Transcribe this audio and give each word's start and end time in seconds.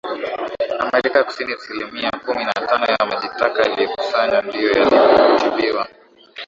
Amerika 0.85 1.15
ya 1.19 1.23
Kusini 1.25 1.57
silimia 1.57 2.11
kumi 2.25 2.43
na 2.45 2.53
tano 2.53 2.85
ya 2.85 3.05
majitaka 3.05 3.61
yaliyokusanywa 3.63 4.41
ndio 4.41 4.71
yalitibiwa 4.71 5.87